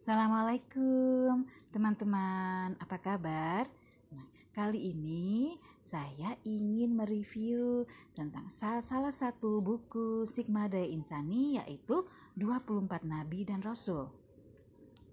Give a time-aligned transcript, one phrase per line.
[0.00, 1.44] Assalamualaikum
[1.76, 3.68] teman-teman, apa kabar?
[4.08, 4.24] Nah,
[4.56, 7.84] kali ini saya ingin mereview
[8.16, 14.08] tentang salah satu buku Sigma Daya Insani yaitu 24 Nabi dan Rasul.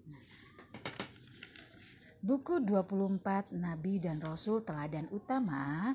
[0.08, 0.24] Nah,
[2.24, 5.92] buku 24 Nabi dan Rasul Teladan Utama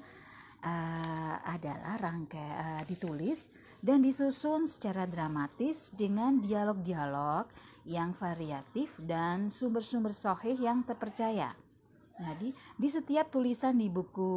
[0.63, 3.51] uh, adalah rangkai uh, ditulis
[3.83, 7.51] dan disusun secara dramatis dengan dialog-dialog
[7.83, 11.51] yang variatif dan sumber-sumber sohih yang terpercaya.
[12.15, 14.31] Jadi, di setiap tulisan di buku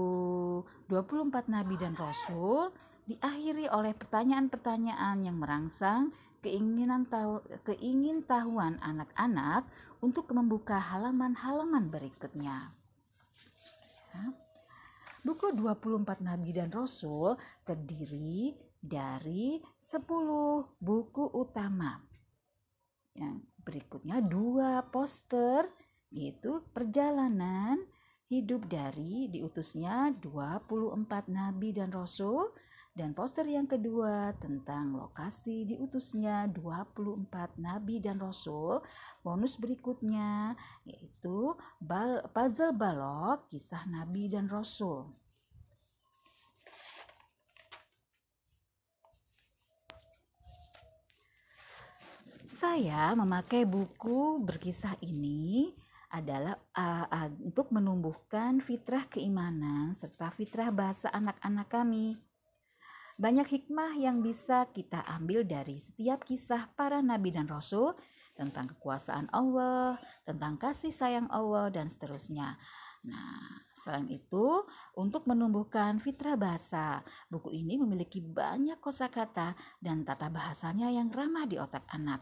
[0.90, 2.74] 24 Nabi dan Rasul
[3.06, 6.10] diakhiri oleh pertanyaan-pertanyaan yang merangsang
[6.42, 9.68] keinginan tahu, keingin tahuan anak-anak
[10.02, 12.74] untuk membuka halaman-halaman berikutnya.
[14.10, 14.45] Ya.
[15.26, 17.34] Buku 24 Nabi dan Rasul
[17.66, 20.06] terdiri dari 10
[20.78, 21.98] buku utama.
[23.18, 25.66] Yang berikutnya dua poster
[26.14, 27.82] yaitu perjalanan
[28.30, 30.94] hidup dari diutusnya 24
[31.30, 32.50] nabi dan rasul
[32.96, 37.28] dan poster yang kedua tentang lokasi diutusnya 24
[37.60, 38.80] nabi dan rasul.
[39.20, 40.56] Bonus berikutnya
[40.88, 41.52] yaitu
[42.32, 45.12] puzzle balok kisah nabi dan rasul.
[52.48, 55.68] Saya memakai buku berkisah ini
[56.08, 62.16] adalah uh, uh, untuk menumbuhkan fitrah keimanan serta fitrah bahasa anak-anak kami.
[63.16, 67.96] Banyak hikmah yang bisa kita ambil dari setiap kisah para nabi dan rasul
[68.36, 69.96] tentang kekuasaan Allah,
[70.28, 72.60] tentang kasih sayang Allah dan seterusnya.
[73.08, 77.00] Nah, selain itu, untuk menumbuhkan fitrah bahasa,
[77.32, 82.20] buku ini memiliki banyak kosakata dan tata bahasanya yang ramah di otak anak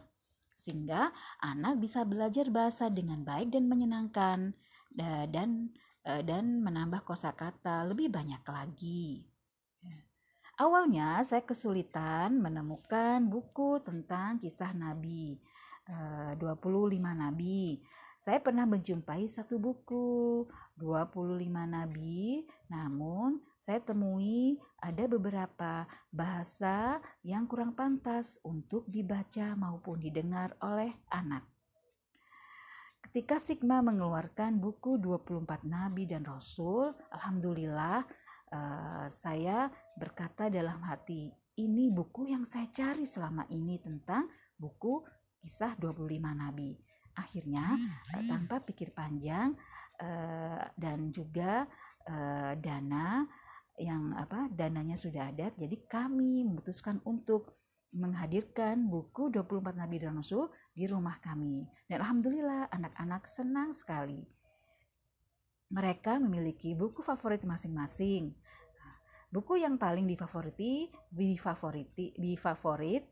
[0.54, 1.10] sehingga
[1.42, 4.54] anak bisa belajar bahasa dengan baik dan menyenangkan
[4.94, 5.74] dan
[6.06, 9.33] e, dan menambah kosakata lebih banyak lagi.
[10.54, 15.34] Awalnya saya kesulitan menemukan buku tentang kisah Nabi,
[16.38, 17.62] 25 e, Nabi.
[18.22, 20.46] Saya pernah menjumpai satu buku
[20.78, 30.56] 25 nabi, namun saya temui ada beberapa bahasa yang kurang pantas untuk dibaca maupun didengar
[30.62, 31.44] oleh anak.
[33.04, 38.08] Ketika Sigma mengeluarkan buku 24 nabi dan rasul, alhamdulillah
[38.54, 39.66] uh, saya
[39.98, 45.02] berkata dalam hati, ini buku yang saya cari selama ini tentang buku
[45.42, 46.78] kisah 25 nabi.
[47.14, 48.26] Akhirnya hmm.
[48.26, 49.54] tanpa pikir panjang
[50.02, 51.66] uh, dan juga
[52.06, 53.26] uh, dana
[53.74, 57.58] yang apa dananya sudah ada jadi kami memutuskan untuk
[57.94, 61.62] menghadirkan buku 24 Nabi dan Rasul di rumah kami.
[61.86, 64.26] Dan alhamdulillah anak-anak senang sekali
[65.74, 68.30] mereka memiliki buku favorit masing-masing
[68.78, 68.96] nah,
[69.34, 73.02] buku yang paling difavoriti difavoriti difavorit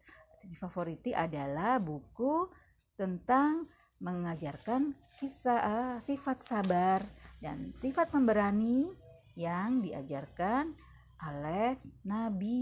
[0.47, 2.47] difavoriti adalah buku
[2.95, 3.67] tentang
[4.03, 6.99] mengajarkan kisah uh, sifat sabar
[7.39, 8.91] dan sifat pemberani
[9.39, 10.75] yang diajarkan
[11.23, 12.59] oleh Nabi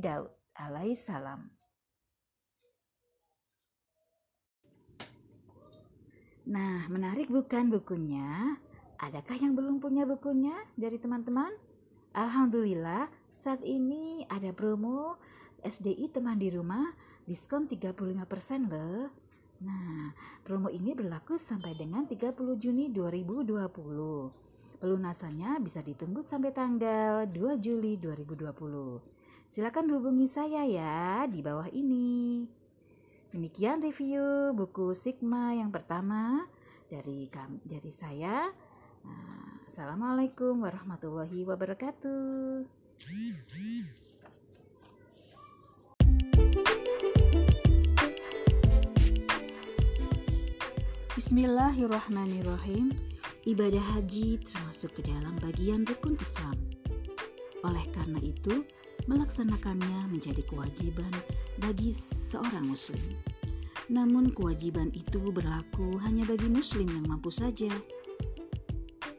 [0.00, 1.63] Daud alaihissalam.
[6.44, 8.60] Nah, menarik bukan bukunya?
[9.00, 11.48] Adakah yang belum punya bukunya dari teman-teman?
[12.12, 15.16] Alhamdulillah, saat ini ada promo
[15.64, 16.84] SDI teman di rumah
[17.24, 19.08] diskon 35% loh.
[19.64, 20.12] Nah,
[20.44, 24.84] promo ini berlaku sampai dengan 30 Juni 2020.
[24.84, 29.00] Pelunasannya bisa ditunggu sampai tanggal 2 Juli 2020.
[29.48, 32.44] Silakan hubungi saya ya di bawah ini.
[33.34, 36.46] Demikian review buku Sigma yang pertama
[36.86, 37.26] dari
[37.66, 38.46] dari saya.
[39.02, 42.62] Nah, Assalamualaikum warahmatullahi wabarakatuh.
[51.18, 52.94] Bismillahirrahmanirrahim.
[53.50, 56.54] Ibadah haji termasuk ke dalam bagian rukun Islam.
[57.66, 58.62] Oleh karena itu,
[59.06, 61.12] melaksanakannya menjadi kewajiban
[61.60, 63.00] bagi seorang muslim.
[63.92, 67.68] Namun kewajiban itu berlaku hanya bagi muslim yang mampu saja.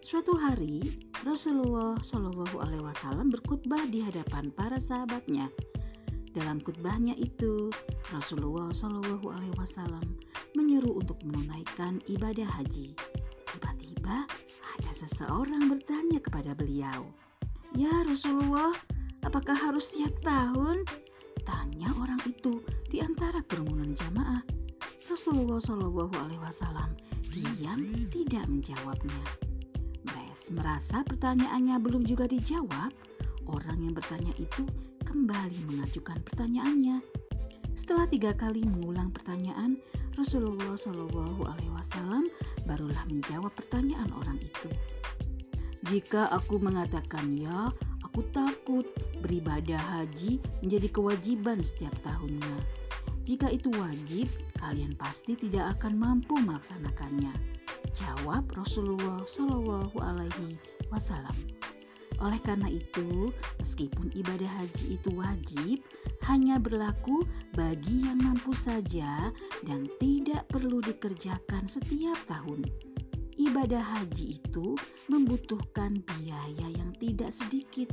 [0.02, 5.50] Suatu hari, Rasulullah Shallallahu alaihi wasallam berkhutbah di hadapan para sahabatnya.
[6.34, 7.74] Dalam khutbahnya itu,
[8.14, 10.06] Rasulullah Shallallahu alaihi wasallam
[10.54, 12.94] menyuruh untuk menunaikan ibadah haji.
[13.50, 14.30] Tiba-tiba
[14.78, 17.10] ada seseorang bertanya kepada beliau,
[17.74, 18.78] "Ya Rasulullah,
[19.26, 20.86] apakah harus setiap tahun?"
[21.46, 24.42] Tanya orang itu di antara kerumunan jamaah.
[25.06, 26.98] Rasulullah Shallallahu Alaihi Wasallam
[27.30, 29.22] diam tidak menjawabnya.
[30.06, 32.90] Bres merasa pertanyaannya belum juga dijawab.
[33.46, 34.66] Orang yang bertanya itu
[35.06, 36.98] kembali mengajukan pertanyaannya.
[37.78, 39.78] Setelah tiga kali mengulang pertanyaan,
[40.18, 42.26] Rasulullah Shallallahu Alaihi Wasallam
[42.66, 44.72] barulah menjawab pertanyaan orang itu.
[45.86, 47.70] Jika aku mengatakan ya,
[48.16, 48.88] aku takut
[49.20, 52.64] beribadah haji menjadi kewajiban setiap tahunnya.
[53.28, 57.36] Jika itu wajib, kalian pasti tidak akan mampu melaksanakannya.
[57.92, 60.56] Jawab Rasulullah Shallallahu Alaihi
[60.88, 61.36] Wasallam.
[62.24, 65.84] Oleh karena itu, meskipun ibadah haji itu wajib,
[66.24, 69.28] hanya berlaku bagi yang mampu saja
[69.68, 72.64] dan tidak perlu dikerjakan setiap tahun.
[73.36, 74.80] Ibadah haji itu
[75.12, 77.92] membutuhkan biaya yang tidak sedikit.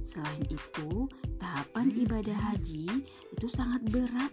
[0.00, 1.04] Selain itu,
[1.36, 3.04] tahapan ibadah haji
[3.36, 4.32] itu sangat berat.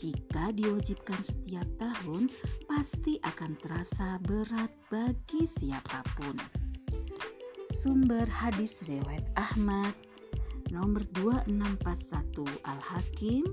[0.00, 2.32] Jika diwajibkan setiap tahun,
[2.64, 6.40] pasti akan terasa berat bagi siapa pun.
[7.68, 9.92] Sumber hadis riwayat Ahmad
[10.72, 13.44] nomor 2641 Al-Hakim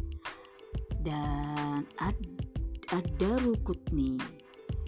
[1.03, 1.83] dan
[2.95, 4.36] Ad-Darukutni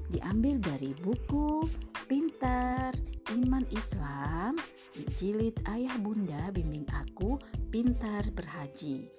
[0.09, 1.69] diambil dari buku
[2.09, 2.97] Pintar
[3.29, 4.57] Iman Islam
[5.15, 7.37] jilid Ayah Bunda Bimbing Aku
[7.69, 9.13] Pintar Berhaji.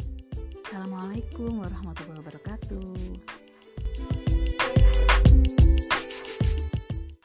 [0.60, 2.94] Assalamualaikum warahmatullahi wabarakatuh.